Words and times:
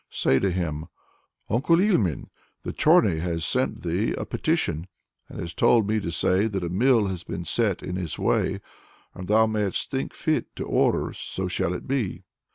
Say 0.09 0.39
to 0.39 0.49
him, 0.49 0.87
'Uncle 1.47 1.75
Ilmen! 1.79 2.31
the 2.63 2.73
Chorny 2.73 3.19
has 3.19 3.45
sent 3.45 3.83
thee 3.83 4.13
a 4.17 4.25
petition, 4.25 4.87
and 5.29 5.39
has 5.39 5.53
told 5.53 5.87
me 5.87 5.99
to 5.99 6.09
say 6.09 6.47
that 6.47 6.63
a 6.63 6.69
mill 6.69 7.05
has 7.05 7.23
been 7.23 7.45
set 7.45 7.83
in 7.83 7.97
his 7.97 8.17
way. 8.17 8.61
As 9.13 9.27
thou 9.27 9.45
may'st 9.45 9.91
think 9.91 10.15
fit 10.15 10.55
to 10.55 10.65
order, 10.65 11.13
so 11.13 11.47
shall 11.47 11.71
it 11.75 11.85
be!'" 11.87 12.23